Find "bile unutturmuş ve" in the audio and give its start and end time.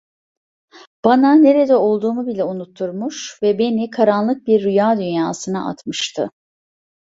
2.27-3.59